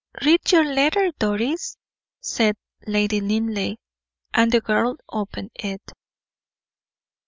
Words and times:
"Read 0.25 0.51
your 0.51 0.65
letter, 0.65 1.11
Doris," 1.19 1.77
said 2.19 2.55
Lady 2.87 3.21
Linleigh, 3.21 3.75
and 4.33 4.51
the 4.51 4.59
girl 4.59 4.97
opened 5.09 5.51
it. 5.53 5.91